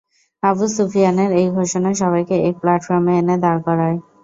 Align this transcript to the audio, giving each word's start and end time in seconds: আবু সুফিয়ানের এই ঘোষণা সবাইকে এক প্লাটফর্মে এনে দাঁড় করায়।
আবু 0.43 0.65
সুফিয়ানের 0.75 1.31
এই 1.39 1.47
ঘোষণা 1.57 1.89
সবাইকে 2.01 2.35
এক 2.47 2.55
প্লাটফর্মে 2.61 3.13
এনে 3.19 3.35
দাঁড় 3.43 3.61
করায়। 3.67 3.97